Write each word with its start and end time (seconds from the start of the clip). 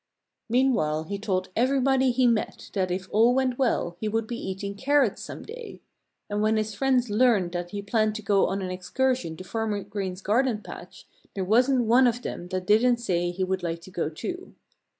Meanwhile 0.49 1.03
he 1.03 1.19
told 1.19 1.49
everybody 1.55 2.09
he 2.09 2.25
met 2.25 2.71
that 2.73 2.89
if 2.89 3.07
all 3.11 3.35
went 3.35 3.59
well 3.59 3.97
he 3.99 4.07
would 4.07 4.25
be 4.25 4.35
eating 4.35 4.73
carrots 4.73 5.21
some 5.21 5.43
day. 5.43 5.79
And 6.27 6.41
when 6.41 6.57
his 6.57 6.73
friends 6.73 7.11
learned 7.11 7.51
that 7.51 7.69
he 7.69 7.83
planned 7.83 8.15
to 8.15 8.23
go 8.23 8.47
on 8.47 8.63
an 8.63 8.71
excursion 8.71 9.37
to 9.37 9.43
Farmer 9.43 9.83
Green's 9.83 10.23
garden 10.23 10.63
patch 10.63 11.07
there 11.35 11.45
wasn't 11.45 11.83
one 11.85 12.07
of 12.07 12.23
them 12.23 12.47
that 12.47 12.65
didn't 12.65 12.97
say 12.97 13.29
he 13.29 13.43
would 13.43 13.61
like 13.61 13.79
to 13.81 13.91
go 13.91 14.09
too. 14.09 14.55